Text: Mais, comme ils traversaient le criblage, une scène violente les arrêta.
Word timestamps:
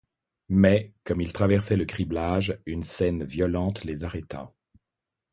Mais, 0.49 0.95
comme 1.03 1.21
ils 1.21 1.31
traversaient 1.31 1.75
le 1.75 1.85
criblage, 1.85 2.57
une 2.65 2.81
scène 2.81 3.23
violente 3.23 3.83
les 3.83 4.03
arrêta. 4.03 4.51